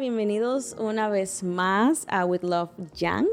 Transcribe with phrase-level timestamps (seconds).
[0.00, 3.28] Bienvenidos una vez más a With Love Jan.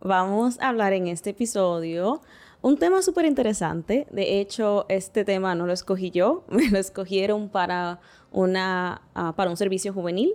[0.00, 2.20] Vamos a hablar en este episodio
[2.60, 4.06] un tema súper interesante.
[4.10, 9.50] De hecho, este tema no lo escogí yo, me lo escogieron para, una, ah, para
[9.50, 10.34] un servicio juvenil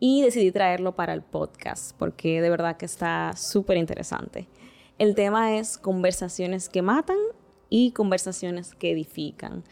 [0.00, 4.48] y decidí traerlo para el podcast porque de verdad que está súper interesante.
[4.98, 7.18] El tema es conversaciones que matan
[7.68, 9.62] y conversaciones que edifican.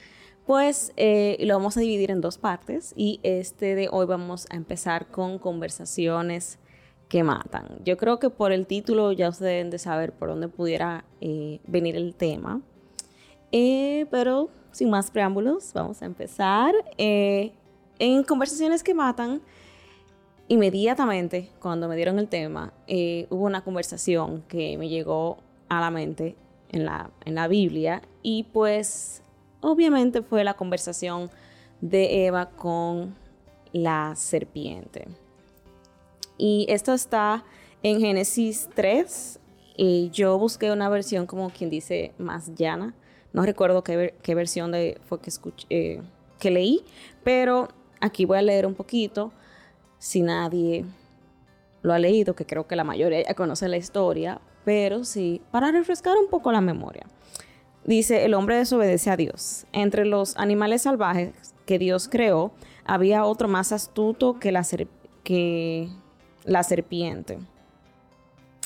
[0.46, 4.56] Pues eh, lo vamos a dividir en dos partes y este de hoy vamos a
[4.56, 6.58] empezar con conversaciones
[7.08, 7.78] que matan.
[7.84, 11.60] Yo creo que por el título ya ustedes deben de saber por dónde pudiera eh,
[11.66, 12.62] venir el tema.
[13.52, 16.74] Eh, pero sin más preámbulos, vamos a empezar.
[16.98, 19.42] en conversaciones que matan,
[20.48, 25.38] inmediatamente cuando me dieron el tema, hubo una conversación que me llegó
[25.68, 26.36] a la mente
[26.70, 29.22] en la, en la Biblia y pues
[29.60, 31.30] obviamente fue la conversación
[31.80, 33.14] de Eva con
[33.72, 35.06] la serpiente.
[36.36, 37.44] Y esto está
[37.82, 39.38] en Génesis 3
[39.76, 42.94] y yo busqué una versión como quien dice más llana.
[43.32, 46.02] No recuerdo qué, versión de, fue que, escuché, eh,
[46.38, 46.84] que leí,
[47.22, 47.68] pero
[48.00, 49.32] aquí voy a leer un poquito.
[49.98, 50.84] Si nadie
[51.82, 55.70] lo ha leído, que creo que la mayoría ya conoce la historia, pero sí, para
[55.70, 57.06] refrescar un poco la memoria.
[57.90, 59.66] Dice, el hombre desobedece a Dios.
[59.72, 61.32] Entre los animales salvajes
[61.66, 62.52] que Dios creó,
[62.84, 64.62] había otro más astuto que la,
[66.62, 67.38] serpiente.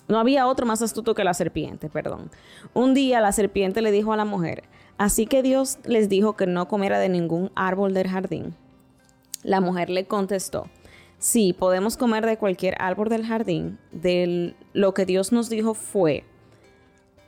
[0.09, 2.31] No había otro más astuto que la serpiente, perdón.
[2.75, 4.65] Un día la serpiente le dijo a la mujer,
[4.99, 8.55] así que Dios les dijo que no comiera de ningún árbol del jardín.
[9.43, 10.69] La mujer le contestó,
[11.19, 13.79] sí, podemos comer de cualquier árbol del jardín.
[13.91, 16.25] De lo que Dios nos dijo fue,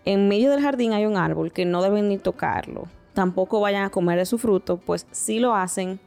[0.07, 2.85] en medio del jardín hay un árbol que no deben ni tocarlo.
[3.13, 5.99] Tampoco vayan a comer de su fruto, pues si lo hacen,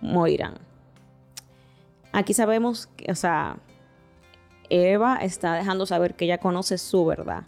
[0.00, 0.58] morirán.
[2.12, 3.56] Aquí sabemos que, o sea,
[4.68, 7.44] Eva está dejando saber que ella conoce su verdad.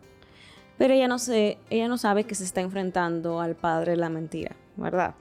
[0.78, 4.09] Pero ella no, se, ella no sabe que se está enfrentando al padre de la
[4.09, 5.15] mentira, ¿verdad?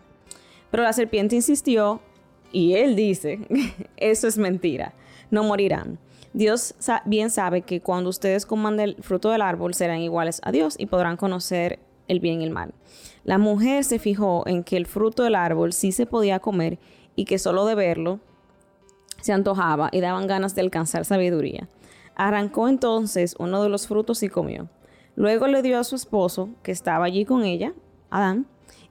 [0.71, 1.99] Pero la serpiente insistió
[2.53, 3.39] y él dice,
[3.97, 4.93] eso es mentira,
[5.29, 5.99] no morirán.
[6.33, 6.75] Dios
[7.05, 10.85] bien sabe que cuando ustedes coman del fruto del árbol serán iguales a Dios y
[10.85, 12.73] podrán conocer el bien y el mal.
[13.23, 16.79] La mujer se fijó en que el fruto del árbol sí se podía comer
[17.15, 18.19] y que solo de verlo
[19.21, 21.67] se antojaba y daban ganas de alcanzar sabiduría.
[22.15, 24.69] Arrancó entonces uno de los frutos y comió.
[25.15, 27.73] Luego le dio a su esposo, que estaba allí con ella,
[28.09, 28.47] Adán,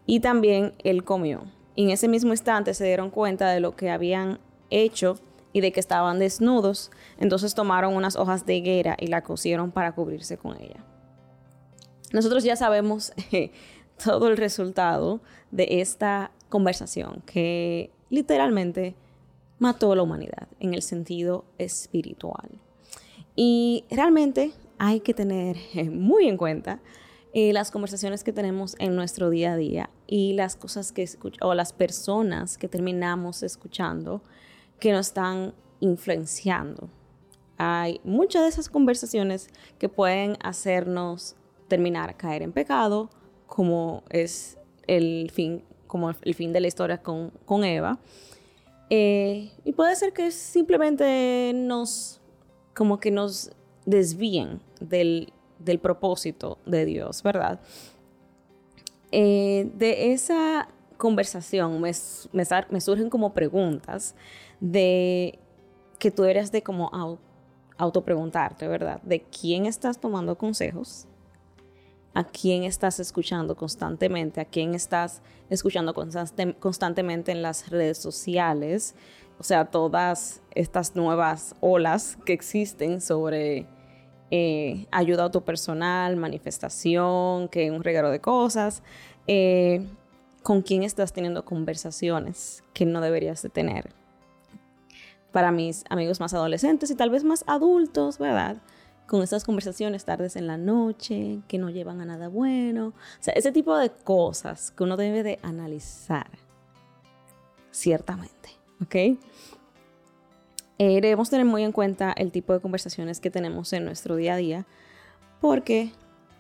[0.06, 1.44] y también él comió.
[1.74, 4.38] Y en ese mismo instante se dieron cuenta de lo que habían
[4.70, 5.18] hecho
[5.52, 9.92] y de que estaban desnudos, entonces tomaron unas hojas de higuera y la cosieron para
[9.92, 10.84] cubrirse con ella.
[12.12, 13.12] Nosotros ya sabemos
[14.04, 15.20] todo el resultado
[15.50, 18.94] de esta conversación que literalmente
[19.58, 22.60] mató a la humanidad en el sentido espiritual.
[23.34, 25.56] Y realmente hay que tener
[25.90, 26.80] muy en cuenta
[27.34, 31.06] eh, las conversaciones que tenemos en nuestro día a día y las cosas que
[31.42, 34.22] o las personas que terminamos escuchando
[34.78, 36.88] que nos están influenciando.
[37.56, 41.34] Hay muchas de esas conversaciones que pueden hacernos
[41.66, 43.10] terminar a caer en pecado,
[43.46, 47.98] como es el fin, como el fin de la historia con, con Eva.
[48.90, 52.20] Eh, y puede ser que simplemente nos,
[52.74, 53.50] como que nos
[53.84, 57.60] desvíen del, del propósito de Dios, ¿verdad?
[59.10, 61.92] Eh, de esa conversación me,
[62.32, 64.14] me, me surgen como preguntas
[64.60, 65.38] de
[65.98, 66.90] que tú eres de como
[67.76, 69.00] auto, preguntarte, ¿verdad?
[69.02, 71.06] De quién estás tomando consejos,
[72.14, 78.94] a quién estás escuchando constantemente, a quién estás escuchando constantemente en las redes sociales,
[79.38, 83.66] o sea, todas estas nuevas olas que existen sobre
[84.30, 88.82] eh, ayuda autopersonal, manifestación, que un regalo de cosas.
[89.26, 89.86] Eh,
[90.42, 93.94] ¿Con quién estás teniendo conversaciones que no deberías de tener?
[95.32, 98.56] Para mis amigos más adolescentes y tal vez más adultos, ¿verdad?
[99.06, 102.88] Con estas conversaciones tardes en la noche que no llevan a nada bueno.
[102.88, 106.30] O sea, ese tipo de cosas que uno debe de analizar.
[107.70, 108.50] Ciertamente,
[108.82, 108.94] ¿ok?
[110.80, 114.34] Eh, debemos tener muy en cuenta el tipo de conversaciones que tenemos en nuestro día
[114.34, 114.66] a día
[115.40, 115.92] porque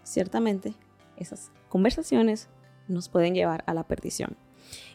[0.04, 0.74] ciertamente
[1.16, 2.48] esas conversaciones
[2.86, 4.36] nos pueden llevar a la perdición.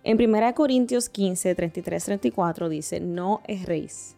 [0.04, 4.16] En 1 Corintios 15, 33, 34 dice, no erréis.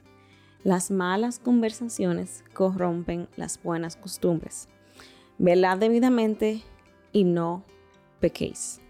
[0.63, 4.67] Las malas conversaciones corrompen las buenas costumbres.
[5.37, 6.61] Velad debidamente
[7.11, 7.63] y no
[8.19, 8.81] pequéis.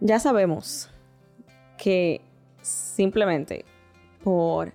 [0.00, 0.90] Ya sabemos
[1.78, 2.20] que
[2.62, 3.64] simplemente
[4.22, 4.72] por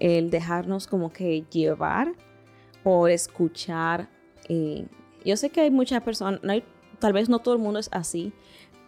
[0.00, 2.12] el dejarnos como que llevar
[2.82, 4.08] o escuchar.
[4.48, 4.86] Eh,
[5.24, 6.40] yo sé que hay muchas personas,
[7.00, 8.32] tal vez no todo el mundo es así,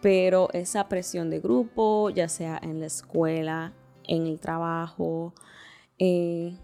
[0.01, 3.73] pero esa presión de grupo, ya sea en la escuela,
[4.05, 5.33] en el trabajo,
[5.99, 6.57] eh,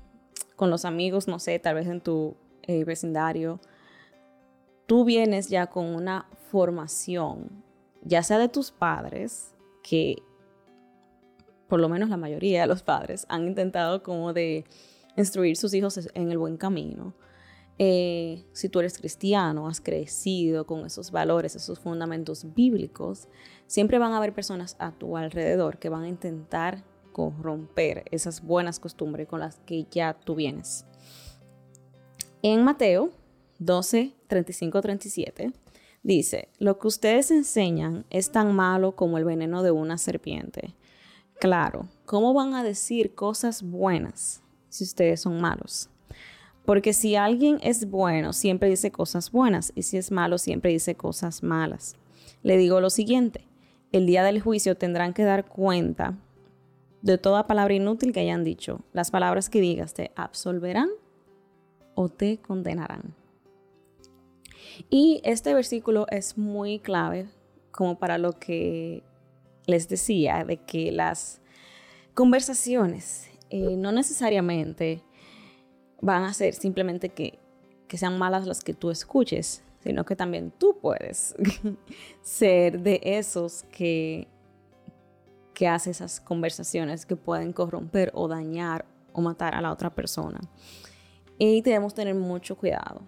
[0.56, 3.60] con los amigos, no sé, tal vez en tu eh, vecindario,
[4.86, 7.64] tú vienes ya con una formación,
[8.02, 10.18] ya sea de tus padres, que
[11.68, 14.66] por lo menos la mayoría de los padres han intentado como de
[15.16, 17.14] instruir sus hijos en el buen camino.
[17.82, 23.30] Eh, si tú eres cristiano, has crecido con esos valores, esos fundamentos bíblicos,
[23.68, 26.84] siempre van a haber personas a tu alrededor que van a intentar
[27.14, 30.86] corromper esas buenas costumbres con las que ya tú vienes.
[32.42, 33.14] En Mateo
[33.60, 35.54] 12, 35, 37
[36.04, 40.76] dice, lo que ustedes enseñan es tan malo como el veneno de una serpiente.
[41.40, 45.90] Claro, ¿cómo van a decir cosas buenas si ustedes son malos?
[46.66, 50.96] Porque si alguien es bueno, siempre dice cosas buenas, y si es malo, siempre dice
[50.96, 51.96] cosas malas.
[52.44, 53.48] Le digo lo siguiente,
[53.92, 56.18] el día del juicio tendrán que dar cuenta
[57.02, 58.82] de toda palabra inútil que hayan dicho.
[58.94, 60.90] Las palabras que digas te absolverán
[61.96, 63.16] o te condenarán.
[64.90, 67.28] Y este versículo es muy clave
[67.72, 69.04] como para lo que
[69.66, 71.42] les decía de que las
[72.14, 75.02] conversaciones eh, no necesariamente
[76.02, 77.40] van a ser simplemente que,
[77.88, 81.36] que sean malas las que tú escuches, sino que también tú puedes
[82.22, 84.28] ser de esos que,
[85.54, 90.40] que hace esas conversaciones que pueden corromper o dañar o matar a la otra persona.
[91.38, 93.02] Y debemos tener mucho cuidado.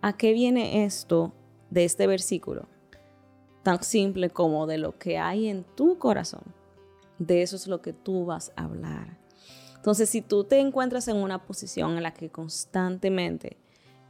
[0.00, 1.32] ¿A qué viene esto
[1.70, 2.66] de este versículo?
[3.62, 6.42] tan simple como de lo que hay en tu corazón.
[7.18, 9.18] De eso es lo que tú vas a hablar.
[9.82, 13.56] Entonces, si tú te encuentras en una posición en la que constantemente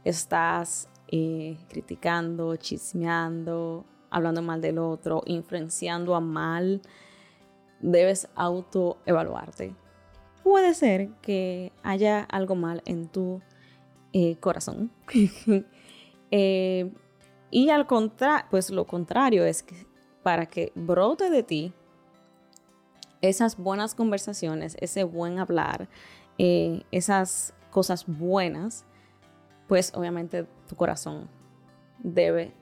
[0.03, 6.83] estás eh, criticando, chismeando, hablando mal del otro, influenciando a mal,
[7.81, 9.75] debes autoevaluarte.
[10.43, 13.41] Puede ser que haya algo mal en tu
[14.13, 14.91] eh, corazón.
[16.29, 16.93] eh,
[17.49, 19.87] y al contrario, pues lo contrario es que
[20.21, 21.73] para que brote de ti
[23.23, 25.89] esas buenas conversaciones, ese buen hablar,
[26.37, 28.85] eh, esas cosas buenas,
[29.67, 31.27] pues obviamente tu corazón
[31.99, 32.53] debe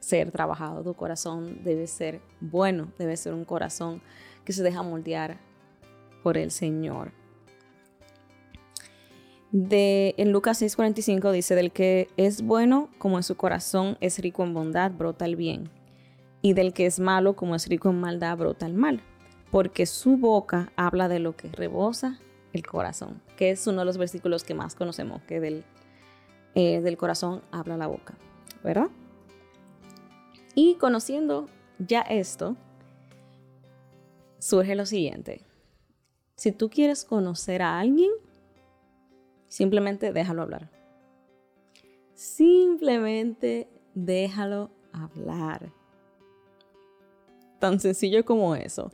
[0.00, 4.02] ser trabajado, tu corazón debe ser bueno, debe ser un corazón
[4.44, 5.38] que se deja moldear
[6.22, 7.12] por el Señor
[9.52, 14.42] de, en Lucas 6:45 dice, del que es bueno como en su corazón es rico
[14.42, 15.70] en bondad, brota el bien.
[16.40, 19.02] Y del que es malo como es rico en maldad, brota el mal.
[19.52, 22.18] Porque su boca habla de lo que rebosa
[22.52, 25.62] el corazón, que es uno de los versículos que más conocemos, que del,
[26.56, 28.14] eh, del corazón habla la boca,
[28.64, 28.88] ¿verdad?
[30.56, 32.56] Y conociendo ya esto,
[34.40, 35.46] surge lo siguiente.
[36.34, 38.10] Si tú quieres conocer a alguien,
[39.52, 40.70] Simplemente déjalo hablar.
[42.14, 45.70] Simplemente déjalo hablar.
[47.58, 48.90] Tan sencillo como eso.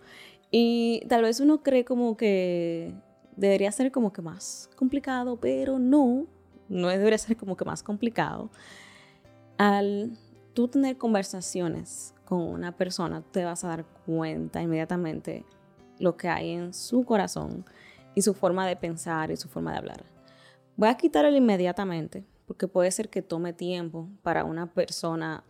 [0.50, 2.94] Y tal vez uno cree como que
[3.36, 6.26] debería ser como que más complicado, pero no,
[6.68, 8.50] no debería ser como que más complicado.
[9.58, 10.16] Al
[10.54, 15.44] tú tener conversaciones con una persona, te vas a dar cuenta inmediatamente
[15.98, 17.64] lo que hay en su corazón
[18.14, 20.04] y su forma de pensar y su forma de hablar.
[20.76, 25.44] Voy a quitarlo inmediatamente porque puede ser que tome tiempo para una persona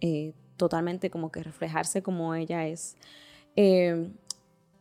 [0.00, 2.96] eh, totalmente como que reflejarse como ella es.
[3.60, 4.08] Eh,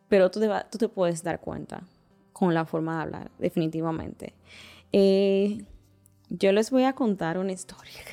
[0.07, 0.39] pero tú
[0.77, 1.81] te, puedes dar cuenta
[2.31, 4.35] con la forma de hablar, definitivamente.
[4.91, 5.65] Eh,
[6.29, 8.03] yo les voy a contar una historia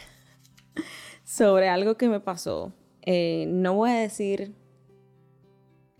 [1.25, 2.73] sobre algo que me pasó.
[3.06, 4.54] no voy a decir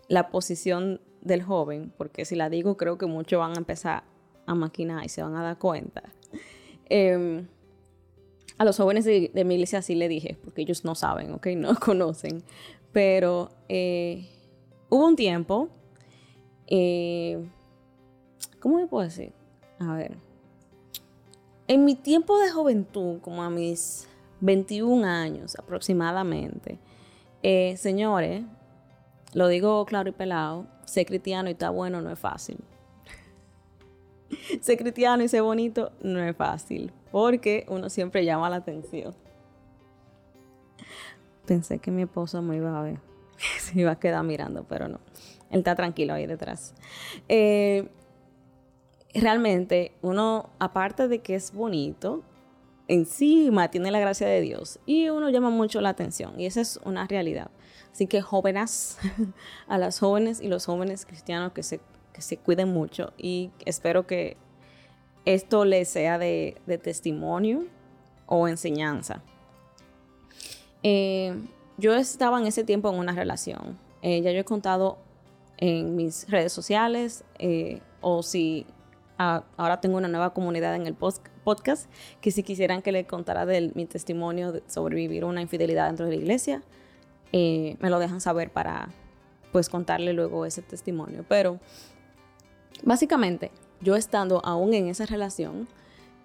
[0.07, 4.03] la posición del joven, porque si la digo creo que muchos van a empezar
[4.47, 6.01] a maquinar y se van a dar cuenta.
[6.89, 7.47] Em,
[8.57, 11.47] a los jóvenes de, mi iglesia sí le dije, porque ellos no saben, ¿ok?
[11.55, 12.41] No conocen.
[12.91, 14.27] Pero eh,
[14.89, 15.69] hubo un tiempo,
[16.67, 17.43] eh,
[18.59, 19.33] ¿cómo me puedo decir?
[19.79, 20.17] A ver.
[21.67, 24.07] En mi tiempo de juventud, como a mis
[24.41, 26.79] 21 años aproximadamente,
[27.41, 28.43] eh, señores,
[29.33, 32.57] lo digo claro y pelado, ser cristiano y está bueno no es fácil.
[34.61, 39.13] ser cristiano y ser bonito no es fácil, porque uno siempre llama la atención.
[41.45, 42.99] Pensé que mi esposo me iba a ver,
[43.59, 44.99] se iba a quedar mirando, pero no.
[45.49, 46.73] Él está tranquilo ahí detrás.
[47.29, 47.87] Eh,
[49.13, 52.23] realmente, uno, aparte de que es bonito,
[52.87, 56.79] encima tiene la gracia de Dios y uno llama mucho la atención y esa es
[56.83, 57.49] una realidad.
[57.91, 58.97] Así que jóvenes,
[59.67, 61.79] a las jóvenes y los jóvenes cristianos que se,
[62.13, 64.37] que se cuiden mucho y espero que
[65.25, 67.65] esto les sea de, testimonio
[68.27, 69.23] o enseñanza.
[70.83, 71.35] Eh,
[71.77, 73.77] yo estaba en ese tiempo en una relación.
[74.01, 74.97] Eh, ya yo he contado
[75.57, 78.65] en mis redes sociales eh, o si
[79.17, 81.89] ahora tengo una nueva comunidad en el podcast
[82.19, 86.11] que si quisieran que le contara de mi testimonio de sobrevivir una infidelidad dentro de
[86.11, 86.63] la iglesia,
[87.31, 88.89] me lo dejan saber para
[89.53, 91.23] pues contarle luego ese testimonio.
[91.29, 91.61] Pero
[92.83, 95.67] básicamente yo estando aún en esa relación,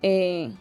[0.03, 0.53] eh,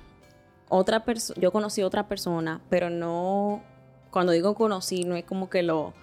[0.68, 1.04] otra
[1.38, 3.64] yo conocí a otra persona, pero no,
[4.12, 5.94] cuando digo conocí, no es como que lo,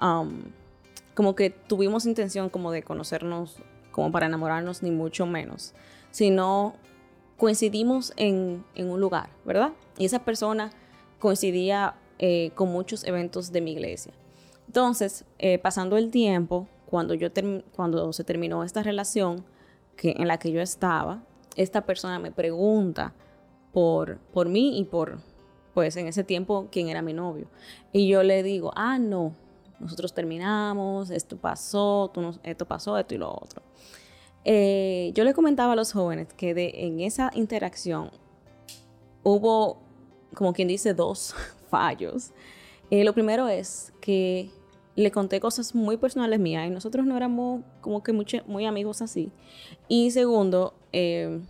[0.00, 0.42] um,
[1.14, 3.56] como que tuvimos intención como de conocernos,
[3.90, 5.74] como para enamorarnos, ni mucho menos,
[6.10, 6.74] sino
[7.36, 9.72] coincidimos en, un lugar, ¿verdad?
[9.98, 10.70] Y esa persona
[11.18, 14.12] coincidía eh, con muchos eventos de mi iglesia.
[14.66, 17.28] Entonces, eh, pasando el tiempo, cuando, yo
[17.74, 19.44] cuando se terminó esta relación,
[19.96, 21.22] que, en la que yo estaba,
[21.56, 23.12] esta persona me pregunta
[23.72, 25.18] por, por mí y por,
[25.74, 27.46] pues en ese tiempo, quién era mi novio.
[27.92, 29.34] Y yo le digo, ah, no,
[29.80, 33.62] nosotros terminamos, esto pasó, tú esto pasó, esto y lo otro.
[34.44, 38.10] Eh, yo le comentaba a los jóvenes que de, en esa interacción
[39.22, 39.78] hubo,
[40.34, 41.34] como quien dice, dos
[41.70, 42.32] fallos.
[42.90, 44.50] Eh, lo primero es que
[44.94, 49.30] le conté cosas muy personales mías y nosotros no éramos como que muy amigos así.
[49.88, 51.40] Y segundo, eh,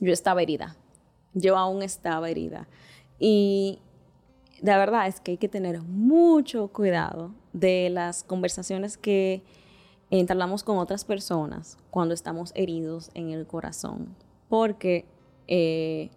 [0.00, 0.76] yo estaba herida.
[1.34, 2.68] Yo aún estaba herida.
[3.24, 3.78] Y
[4.62, 9.44] la verdad es que hay que tener mucho cuidado de las conversaciones que
[10.10, 14.16] entablamos con otras personas cuando estamos heridos en el corazón,
[14.48, 15.04] porque
[15.46, 16.10] eh,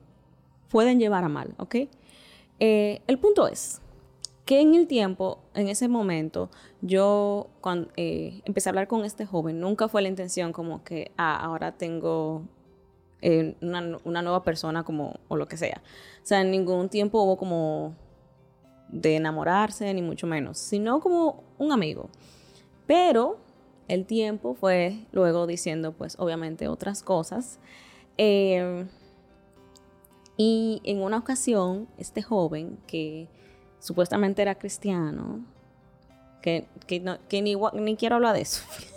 [0.69, 1.75] pueden llevar a mal, ¿ok?
[2.59, 3.81] Eh, el punto es,
[4.45, 6.49] que en el tiempo, en ese momento,
[6.81, 11.11] yo cuando, eh, empecé a hablar con este joven, nunca fue la intención como que
[11.17, 12.41] ah, ahora tengo
[13.21, 13.81] eh, una,
[14.21, 15.81] nueva persona como, o lo que sea.
[16.23, 17.95] O sea, en ningún tiempo hubo como
[18.89, 22.09] de enamorarse, ni mucho menos, sino como un amigo.
[22.87, 23.37] Pero
[23.87, 27.59] el tiempo fue luego diciendo, pues, obviamente otras cosas.
[28.17, 28.85] Eh,
[30.37, 33.27] y en una ocasión, este joven que
[33.79, 35.45] supuestamente era cristiano,
[36.41, 36.67] que,
[37.41, 38.63] ni, quiero hablar de eso,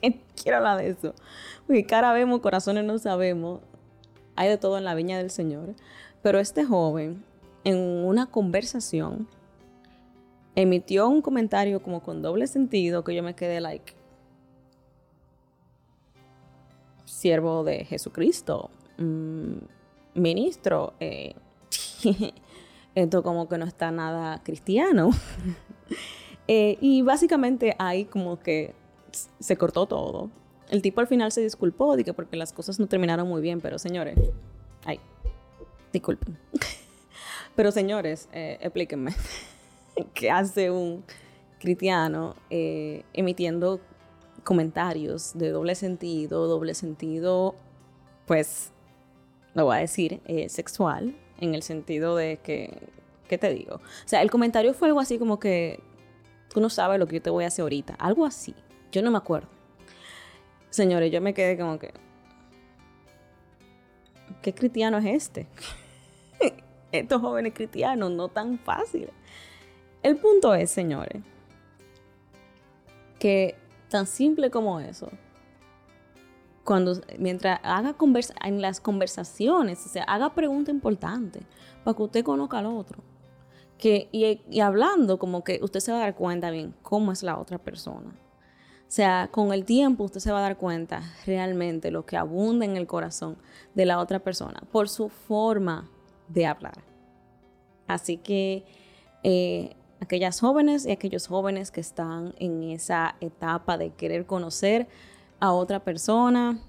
[0.42, 1.14] quiero hablar de eso,
[1.66, 3.60] porque cara vemos, corazones no sabemos,
[4.34, 5.74] hay de todo en la viña del Señor,
[6.22, 7.24] pero este joven
[7.64, 9.28] en una conversación
[10.54, 13.94] emitió un comentario como con doble sentido que yo me quedé like,
[17.04, 19.56] siervo de Jesucristo, mm,
[20.14, 21.34] ministro, eh,
[22.94, 25.10] esto como que no está nada cristiano.
[26.48, 28.72] Eh, y básicamente ahí como que
[29.38, 30.30] se cortó todo.
[30.70, 33.78] El tipo al final se disculpó, dije, porque las cosas no terminaron muy bien, pero
[33.78, 34.18] señores,
[34.84, 35.00] ay,
[35.92, 36.36] disculpen.
[37.54, 39.14] pero señores, eh, explíquenme,
[40.14, 41.04] ¿qué hace un
[41.60, 43.80] cristiano eh, emitiendo
[44.44, 47.54] comentarios de doble sentido, doble sentido,
[48.26, 48.70] pues,
[49.54, 52.78] lo voy a decir, sexual, en el sentido de que,
[53.28, 53.76] ¿qué te digo?
[53.76, 55.80] O sea, el comentario fue algo así como que
[56.52, 58.54] tú no sabes lo que yo te voy a hacer ahorita, algo así,
[58.96, 59.48] yo no me acuerdo.
[60.70, 61.92] Señores, yo me quedé como que,
[64.40, 65.46] ¿qué cristiano es este?
[66.92, 69.10] Estos jóvenes cristianos no tan fáciles.
[70.02, 71.22] El punto es, señores,
[73.18, 73.54] que
[73.90, 75.10] tan simple como eso,
[76.64, 81.42] cuando mientras haga conversa, en las conversaciones, o sea, haga preguntas importantes
[81.84, 83.02] para que usted conozca al otro.
[83.76, 87.38] Que, y, hablando, como que usted se va a dar cuenta bien cómo es la
[87.38, 88.14] otra persona.
[88.88, 92.64] O sea, con el tiempo usted se va a dar cuenta realmente lo que abunda
[92.64, 93.36] en el corazón
[93.74, 95.90] de la otra persona por su forma
[96.28, 96.84] de hablar.
[97.88, 98.64] Así que
[99.24, 104.86] eh, aquellas jóvenes y aquellos jóvenes que están en esa etapa de querer conocer
[105.40, 106.60] a otra persona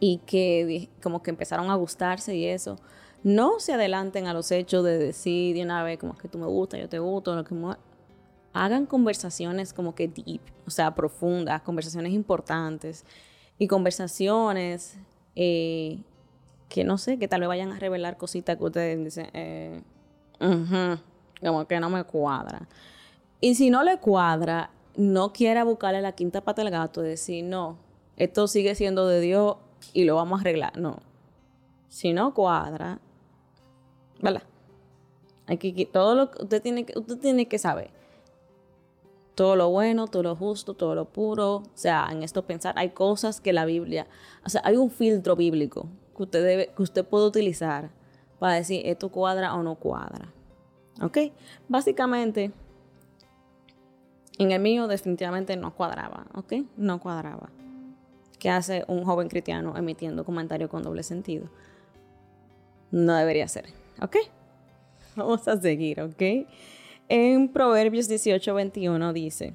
[0.00, 2.76] y que como que empezaron a gustarse y eso,
[3.22, 6.46] no se adelanten a los hechos de decir de una vez como que tú me
[6.46, 7.54] gusta, yo te gusto, lo que
[8.64, 13.04] hagan conversaciones como que deep, o sea, profundas, conversaciones importantes
[13.58, 14.96] y conversaciones
[15.36, 16.02] eh,
[16.68, 19.82] que no sé, que tal vez vayan a revelar cositas que ustedes dicen, eh,
[20.38, 22.68] como que no me cuadra.
[23.40, 27.44] Y si no le cuadra, no quiera buscarle la quinta pata al gato y decir,
[27.44, 27.78] no,
[28.16, 29.56] esto sigue siendo de Dios
[29.92, 30.76] y lo vamos a arreglar.
[30.76, 30.98] No.
[31.88, 32.98] Si no cuadra,
[34.20, 34.42] ¿verdad?
[35.46, 37.90] Hay que, todo lo que usted tiene que, usted tiene que saber.
[39.38, 41.58] Todo lo bueno, todo lo justo, todo lo puro.
[41.58, 44.08] O sea, en esto pensar, hay cosas que la Biblia,
[44.44, 47.90] o sea, hay un filtro bíblico que usted, debe, que usted puede utilizar
[48.40, 50.32] para decir esto cuadra o no cuadra.
[51.00, 51.18] ¿Ok?
[51.68, 52.50] Básicamente,
[54.38, 56.54] en el mío definitivamente no cuadraba, ¿ok?
[56.76, 57.48] No cuadraba.
[58.40, 61.46] ¿Qué hace un joven cristiano emitiendo comentarios con doble sentido?
[62.90, 63.66] No debería ser,
[64.02, 64.16] ¿ok?
[65.14, 66.22] Vamos a seguir, ¿ok?
[67.08, 69.54] En Proverbios 18, 21 dice,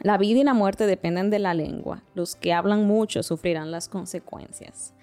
[0.00, 2.02] la vida y la muerte dependen de la lengua.
[2.14, 4.94] Los que hablan mucho sufrirán las consecuencias.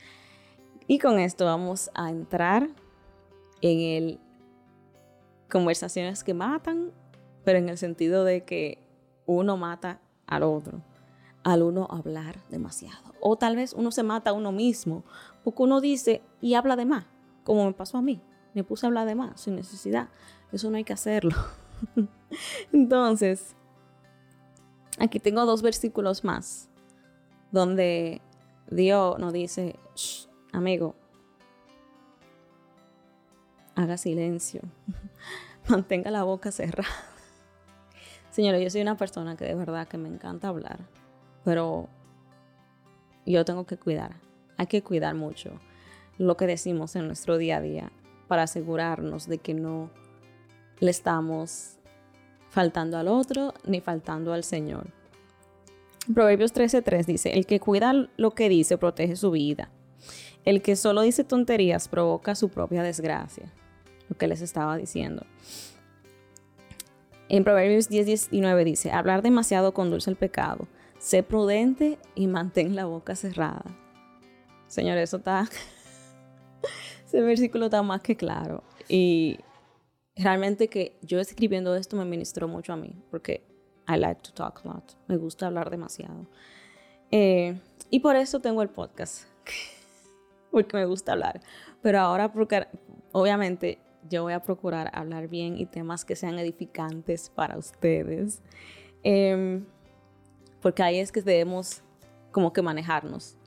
[0.88, 2.69] Y con esto vamos a entrar
[3.62, 4.19] en el
[5.50, 6.91] conversaciones que matan
[7.43, 8.79] pero en el sentido de que
[9.25, 10.81] uno mata al otro,
[11.43, 13.13] al uno hablar demasiado.
[13.19, 15.03] O tal vez uno se mata a uno mismo,
[15.43, 17.05] porque uno dice y habla de más,
[17.43, 18.22] como me pasó a mí.
[18.53, 20.10] Me puse a hablar de más sin necesidad.
[20.53, 21.36] Eso no hay que hacerlo.
[22.72, 23.55] Entonces,
[25.00, 26.69] aquí tengo dos versículos más,
[27.51, 28.22] donde
[28.69, 29.75] Dios nos dice,
[30.51, 30.95] amigo,
[33.75, 34.62] haga silencio,
[35.67, 36.88] mantenga la boca cerrada.
[38.29, 40.79] Señora, yo soy una persona que de verdad que me encanta hablar,
[41.43, 41.89] pero
[43.25, 44.15] yo tengo que cuidar.
[44.57, 45.60] Hay que cuidar mucho
[46.19, 47.91] lo que decimos en nuestro día a día
[48.27, 49.89] para asegurarnos de que no
[50.80, 51.77] le estamos
[52.50, 54.88] faltando al otro ni faltando al Señor.
[56.13, 59.70] Proverbios 13:3 dice, el que cuida lo que dice protege su vida.
[60.46, 63.51] El que solo dice tonterías provoca su propia desgracia.
[64.09, 65.25] Lo que les estaba diciendo.
[67.29, 70.68] En Proverbios 10, 19 dice, hablar demasiado conduce al pecado.
[71.00, 73.66] Sé prudente y mantén la boca cerrada.
[74.68, 75.50] Señor, eso está...
[77.07, 78.64] Ese versículo está más que claro.
[78.90, 79.40] Y
[80.16, 83.46] realmente que yo escribiendo esto me ministró mucho a mí, porque
[83.88, 84.94] I like to talk a lot.
[85.08, 86.28] Me gusta hablar demasiado.
[87.12, 89.26] Eh, y por eso tengo el podcast,
[90.52, 91.42] porque me gusta hablar.
[91.82, 92.32] Pero ahora,
[93.12, 98.42] obviamente yo voy a procurar hablar bien y temas que sean edificantes para ustedes.
[99.04, 99.66] Em,
[100.62, 101.84] porque ahí es que debemos
[102.32, 103.38] como que manejarnos.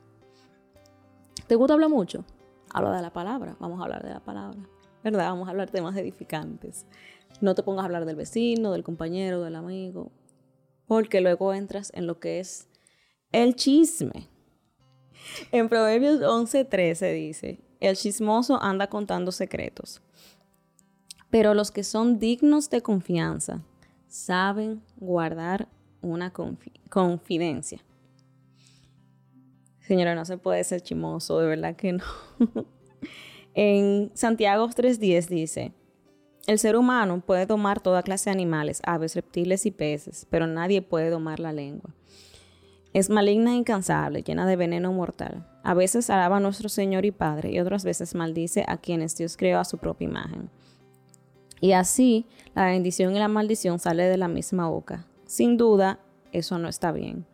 [1.47, 2.23] ¿Te gusta hablar mucho?
[2.73, 4.59] Habla de la palabra, vamos a hablar de la palabra,
[5.03, 5.29] ¿verdad?
[5.29, 6.85] Vamos a hablar temas edificantes.
[7.41, 10.11] No te pongas a hablar del vecino, del compañero, del amigo,
[10.87, 12.67] porque luego entras en lo que es
[13.31, 14.29] el chisme.
[15.51, 20.01] En Proverbios 11:13 dice, el chismoso anda contando secretos,
[21.29, 23.61] pero los que son dignos de confianza
[24.07, 25.67] saben guardar
[26.01, 27.83] una confidencia.
[29.81, 32.03] Señora, no se puede ser chimoso, de verdad que no.
[33.59, 35.73] en Santiago 3.10 dice,
[36.45, 40.83] el ser humano puede domar toda clase de animales, aves, reptiles y peces, pero nadie
[40.83, 41.89] puede domar la lengua.
[42.93, 45.47] Es maligna e incansable, llena de veneno mortal.
[45.63, 49.35] A veces alaba a nuestro Señor y Padre y otras veces maldice a quienes Dios
[49.35, 50.51] creó a su propia imagen.
[51.59, 55.07] Y así la bendición y la maldición sale de la misma boca.
[55.25, 55.99] Sin duda,
[56.31, 57.25] eso no está bien.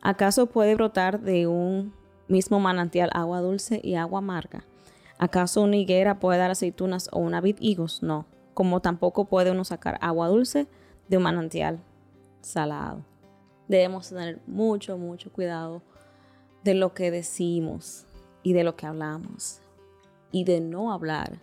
[0.00, 1.92] ¿Acaso puede brotar de un
[2.28, 4.64] mismo manantial agua dulce y agua amarga?
[5.22, 8.02] ¿Acaso una higuera puede dar aceitunas o una vid higos?
[8.02, 10.66] No, como tampoco puede uno sacar agua dulce
[11.06, 11.78] de un manantial
[12.40, 13.04] salado.
[13.68, 15.80] Debemos tener mucho, mucho cuidado
[16.64, 18.04] de lo que decimos
[18.42, 19.60] y de lo que hablamos
[20.32, 21.38] y de no hablar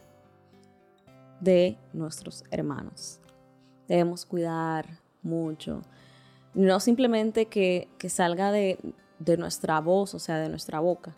[1.39, 3.21] de nuestros hermanos.
[3.87, 5.83] Debemos cuidar mucho.
[6.53, 8.77] No simplemente que, salga de,
[9.19, 11.15] de nuestra voz, o sea, de nuestra boca.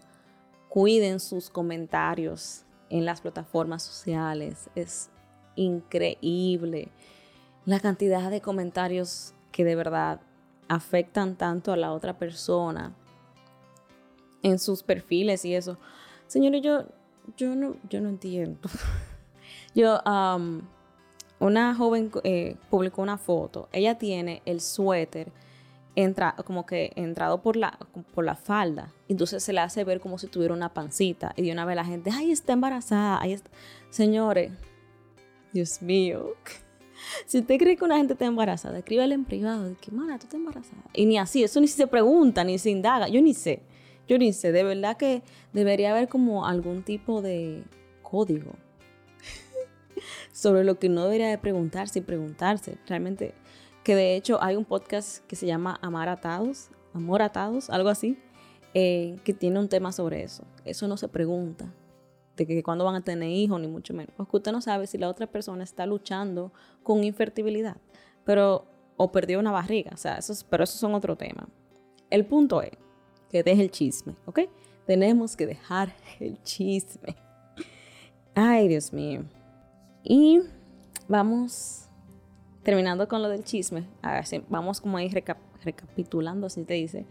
[0.71, 4.69] Cuiden sus comentarios en las plataformas sociales.
[4.73, 5.09] Es
[5.57, 6.93] increíble
[7.65, 10.21] la cantidad de comentarios que de verdad
[10.69, 12.95] afectan tanto a la otra persona
[14.43, 15.77] en sus perfiles y eso.
[16.27, 16.85] Señores, yo,
[17.35, 18.61] yo, no, yo no entiendo.
[19.75, 19.99] Yo,
[21.39, 23.67] una joven eh, publicó una foto.
[23.73, 25.33] Ella tiene el suéter
[25.95, 27.77] entra, como que entrado por la,
[28.13, 28.93] por la falda.
[29.07, 31.33] Entonces se le hace ver como si tuviera una pancita.
[31.35, 33.19] Y de una vez la gente, ay, está embarazada.
[33.21, 33.39] Ay,
[33.89, 34.51] Señores,
[35.53, 36.33] Dios mío.
[37.25, 39.63] Si usted cree que una gente está embarazada, escríbale en privado.
[39.63, 40.83] De que, mana, tú estás embarazada.
[40.93, 43.07] Y ni así, eso ni se pregunta, ni se indaga.
[43.07, 43.63] Yo ni sé.
[44.07, 44.51] Yo ni sé.
[44.51, 47.63] De verdad que debería haber como algún tipo de
[48.03, 48.51] código
[50.31, 52.77] sobre lo que no debería de preguntarse y preguntarse.
[52.85, 53.33] Realmente
[53.83, 58.17] que de hecho hay un podcast que se llama Amar Atados, Amor Atados, algo así,
[58.73, 60.43] eh, que tiene un tema sobre eso.
[60.65, 61.73] Eso no se pregunta,
[62.37, 64.13] de que cuándo van a tener hijos, ni mucho menos.
[64.15, 66.51] Porque usted no sabe si la otra persona está luchando
[66.83, 67.77] con infertilidad,
[68.23, 68.65] pero,
[68.97, 71.47] o perdió una barriga, o sea, eso pero eso son otro tema.
[72.09, 72.71] El punto es
[73.29, 74.41] que deje el chisme, ¿ok?
[74.85, 77.15] Tenemos que dejar el chisme.
[78.35, 79.23] Ay, Dios mío.
[80.03, 80.41] Y
[81.07, 81.80] vamos
[82.63, 83.87] terminando con lo del chisme.
[84.49, 85.09] Vamos como ahí
[85.63, 87.05] recapitulando, así te dice.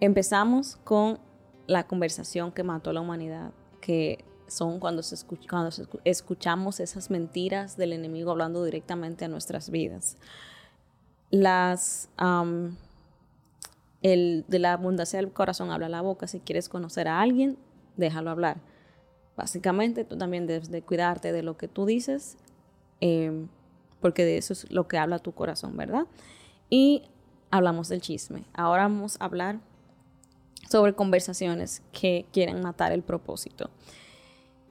[0.00, 1.18] Empezamos con
[1.66, 5.16] la conversación que mató a la humanidad, que son cuando, se
[5.48, 5.70] cuando
[6.04, 10.16] escuchamos esas mentiras del enemigo hablando directamente a nuestras vidas.
[11.30, 12.08] Las,
[14.02, 16.26] el, de la abundancia del corazón habla la boca.
[16.26, 17.58] Si quieres conocer a alguien,
[17.96, 18.60] déjalo hablar.
[19.36, 22.38] Básicamente, tú también debes de cuidarte de lo que tú dices,
[23.00, 23.48] em,
[24.00, 26.06] porque de eso es lo que habla tu corazón, ¿verdad?
[26.70, 27.02] Y
[27.50, 28.44] hablamos del chisme.
[28.54, 29.60] Ahora vamos a hablar
[30.68, 33.70] sobre conversaciones que quieren matar el propósito.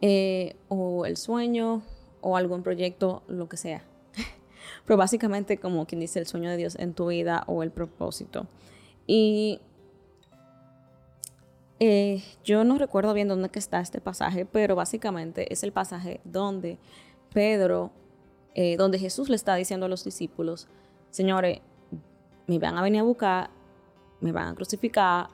[0.02, 1.82] Eh, o el sueño,
[2.22, 3.84] o algún proyecto, lo que sea.
[4.86, 8.48] Pero básicamente como quien dice el sueño de Dios en tu vida o el propósito.
[9.08, 9.60] Y
[11.80, 16.80] eh, yo no recuerdo bien dónde está este pasaje, pero básicamente es el pasaje donde
[17.32, 17.92] Pedro,
[18.60, 20.67] eh, donde Jesús le está diciendo a los discípulos,
[21.12, 21.60] señores,
[22.48, 23.52] me van a venir a buscar,
[24.20, 25.28] me van a crucificar,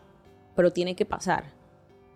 [0.58, 1.46] pero tiene que pasar.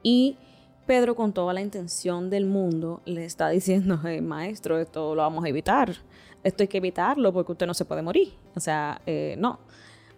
[0.04, 0.38] Y
[0.86, 5.48] Pedro con toda la intención del mundo le está diciendo, maestro, esto lo vamos a
[5.48, 5.96] evitar,
[6.43, 8.34] esto hay que evitarlo porque usted no se puede morir.
[8.54, 9.60] O sea, eh, no.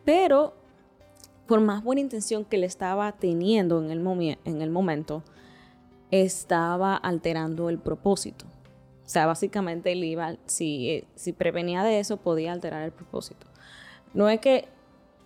[0.04, 0.56] Pero
[1.46, 5.22] por más buena intención que le estaba teniendo en el, en el momento,
[6.10, 8.48] estaba alterando el propósito.
[9.10, 13.48] O sea, básicamente él iba, si, eh, si prevenía de eso, podía alterar el propósito.
[14.14, 14.68] No es que,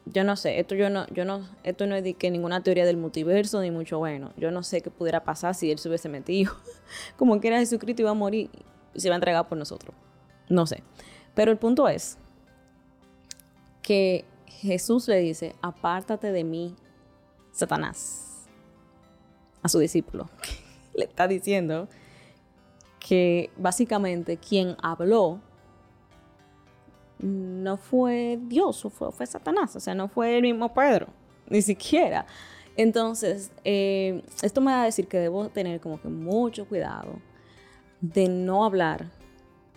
[0.06, 2.96] yo no sé, esto yo no, yo no, esto no es que ninguna teoría del
[2.96, 4.32] multiverso, ni mucho bueno.
[4.38, 6.54] Yo no sé qué pudiera pasar si él se hubiese metido.
[7.17, 8.50] Como que era Jesucristo iba a morir
[8.96, 9.93] se iba a entregar por nosotros.
[10.48, 10.82] No sé.
[11.36, 12.17] Pero el punto es
[13.82, 16.74] que Jesús le dice, apártate de mí,
[17.52, 18.48] Satanás,
[19.62, 20.30] a su discípulo.
[20.96, 21.89] le está diciendo
[23.04, 25.42] que básicamente quien habló
[27.20, 31.08] no fue Dios, fue, fue Satanás, o sea, no fue el mismo Pedro,
[31.50, 32.26] ni siquiera.
[32.78, 37.20] Entonces, eh, esto me da a decir que debo tener como que mucho cuidado
[38.00, 39.12] de no hablar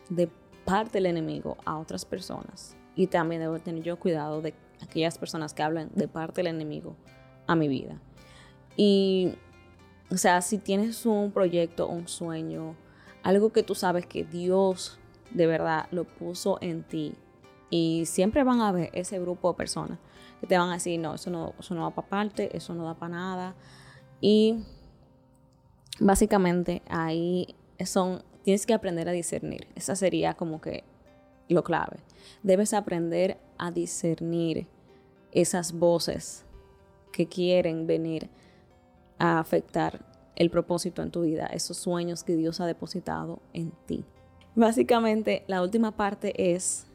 [0.08, 0.30] de
[0.64, 2.76] parte del enemigo a otras personas.
[2.94, 6.96] Y también debo tener yo cuidado de aquellas personas que hablan de parte del enemigo
[7.46, 8.00] a mi vida.
[8.76, 9.34] Y,
[10.10, 12.76] o sea, si tienes un proyecto, un sueño,
[13.26, 15.00] algo que tú sabes que Dios
[15.32, 17.14] de verdad lo puso en ti,
[17.70, 19.98] y siempre van a ver ese grupo de personas
[20.40, 22.84] que te van a decir, no, eso no, eso no va para parte, eso no
[22.84, 23.54] da para nada.
[24.20, 24.62] Y
[25.98, 29.66] básicamente ahí son, tienes que aprender a discernir.
[29.74, 30.84] Esa sería como que
[31.48, 31.96] lo clave.
[32.44, 34.68] Debes aprender a discernir
[35.32, 36.44] esas voces
[37.12, 38.28] que quieren venir
[39.18, 40.04] a afectar
[40.36, 44.04] el propósito en tu vida, esos sueños que Dios ha depositado en ti.
[44.54, 46.86] Básicamente, la última parte es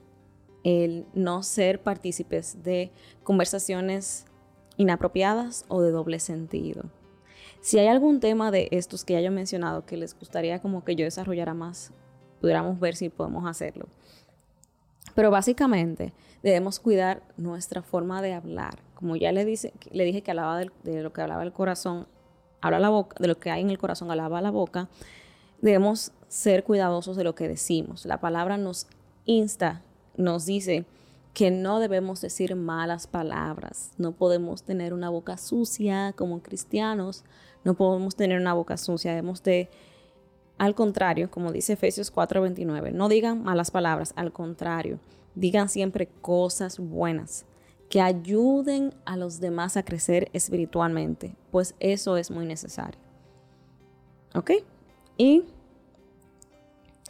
[0.64, 2.92] el no ser partícipes de
[3.24, 4.26] conversaciones
[4.78, 6.84] inapropiadas o de doble sentido.
[7.62, 11.06] Si hay algún tema de estos que haya mencionado que les gustaría como que yo
[11.06, 11.92] desarrollara más,
[12.40, 13.88] pudiéramos ver si podemos hacerlo.
[15.14, 18.80] Pero básicamente debemos cuidar nuestra forma de hablar.
[18.96, 22.08] Como ya le, dice, le dije que hablaba de, lo que hablaba el corazón,
[22.62, 24.90] habla la boca, de lo que hay en el corazón, hablaba la boca,
[25.62, 28.06] debemos ser cuidadosos de lo que decimos.
[28.06, 28.88] La palabra nos
[29.26, 29.82] insta,
[30.16, 30.86] nos dice
[31.34, 33.92] que no debemos decir malas palabras.
[33.98, 37.24] No podemos tener una boca sucia como cristianos.
[37.64, 39.12] No podemos tener una boca sucia.
[39.12, 39.70] Debemos de
[40.58, 45.00] al contrario, como dice Efesios 4:29, no digan malas palabras, al contrario,
[45.34, 47.46] digan siempre cosas buenas
[47.92, 53.00] que ayuden a los demás a crecer espiritualmente, pues eso es muy necesario.
[54.34, 54.52] ¿Ok?
[55.18, 55.44] Y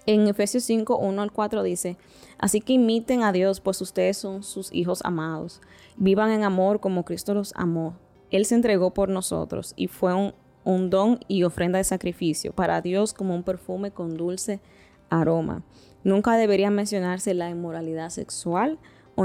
[0.06, 1.96] en Efesios 5, 1 al 4 dice,
[2.38, 5.62] así que imiten a Dios, pues ustedes son sus hijos amados.
[5.96, 7.96] Vivan en amor como Cristo los amó.
[8.30, 12.82] Él se entregó por nosotros y fue un un don y ofrenda de sacrificio para
[12.82, 14.62] Dios como un perfume con dulce
[15.10, 15.64] aroma.
[16.04, 18.80] Nunca debería mencionarse la inmoralidad sexual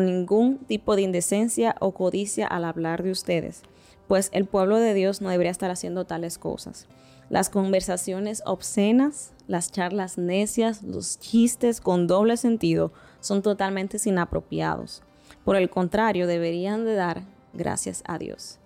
[0.04, 3.62] ningún tipo de indecencia o codicia al hablar de ustedes,
[4.08, 6.86] pues el pueblo de Dios no debería estar haciendo tales cosas.
[7.28, 15.02] Las conversaciones obscenas, las charlas necias, los chistes con doble sentido son totalmente inapropiados.
[15.44, 18.58] Por el contrario, deberían de dar gracias a Dios.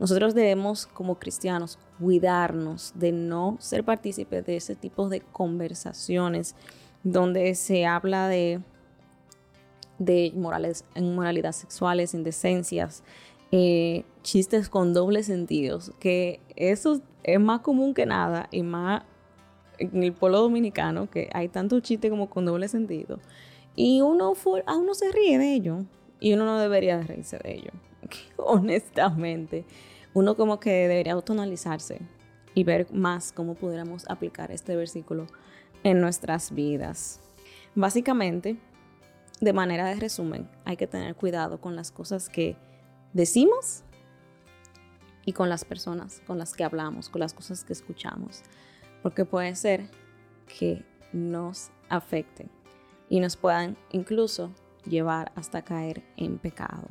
[0.00, 6.56] Nosotros debemos, como cristianos, cuidarnos de no ser partícipes de ese tipo de conversaciones
[7.04, 8.60] donde se habla de,
[10.00, 13.04] de inmoralidades sexuales, indecencias,
[13.52, 19.02] eh, chistes con dobles sentidos, que eso es más común que nada y más
[19.78, 23.18] en el pueblo dominicano, que hay tanto chiste como con doble sentido.
[23.76, 24.32] Y uno,
[24.66, 25.84] a uno se ríe de ello
[26.18, 27.70] y uno no debería reírse de ello,
[28.36, 29.64] honestamente.
[30.12, 32.00] Uno como que debería autonalizarse
[32.54, 35.26] y ver más cómo pudiéramos aplicar este versículo
[35.84, 37.20] en nuestras vidas.
[37.74, 38.56] Básicamente,
[39.40, 42.56] de manera de resumen, hay que tener cuidado con las cosas que
[43.12, 43.82] decimos
[45.24, 48.42] y con las personas con las que hablamos, con las cosas que escuchamos,
[49.02, 49.88] porque puede ser
[50.58, 52.50] que nos afecten
[53.08, 54.52] y nos puedan incluso
[54.86, 56.88] llevar hasta caer en pecado.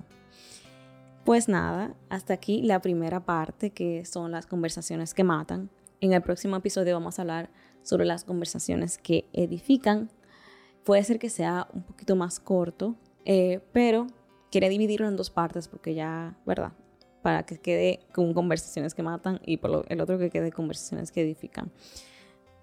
[1.26, 5.70] Pues nada, hasta aquí la primera parte que son las conversaciones que matan.
[6.02, 7.50] En el próximo episodio vamos a hablar
[7.84, 10.10] sobre las conversaciones que edifican.
[10.84, 14.08] Puede ser que sea un poquito más corto, eh, pero
[14.52, 16.72] quiere dividirlo en dos partes porque ya, ¿verdad?
[17.22, 21.22] Para que quede con conversaciones que matan y por el otro que quede conversaciones que
[21.22, 21.72] edifican.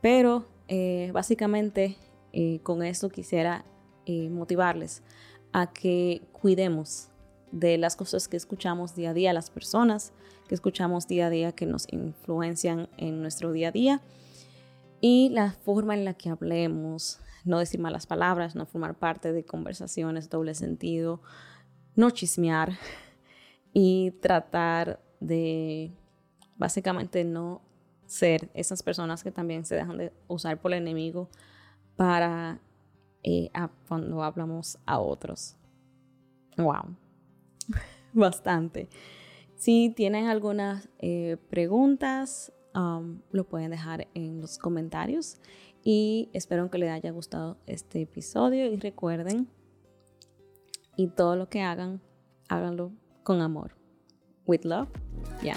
[0.01, 1.97] Pero eh, básicamente
[2.33, 3.65] eh, con esto quisiera
[4.31, 5.03] motivarles
[5.53, 7.09] a que cuidemos
[7.51, 10.13] de las cosas que escuchamos día a día, las personas
[10.49, 14.03] que escuchamos día a día que nos influencian en nuestro día a día
[15.01, 19.45] y la forma en la que hablemos, no decir malas palabras, no formar parte de
[19.45, 21.23] conversaciones doble sentido,
[21.95, 22.73] no chismear
[23.73, 25.93] y tratar de
[26.57, 27.63] básicamente no
[28.07, 31.29] ser esas personas que también se dejan de usar por el enemigo
[31.97, 32.61] para
[33.23, 33.51] eh,
[33.89, 35.57] cuando hablamos a otros.
[36.57, 36.97] Wow,
[38.13, 38.89] bastante.
[39.57, 45.41] Si tienen algunas eh, preguntas, um, lo pueden dejar en los comentarios.
[45.89, 48.67] Y espero que les haya gustado este episodio.
[48.67, 49.49] Y recuerden,
[50.97, 52.03] y todo lo que hagan,
[52.49, 52.91] háganlo
[53.23, 53.77] con amor.
[54.49, 54.89] With love,
[55.43, 55.57] yeah.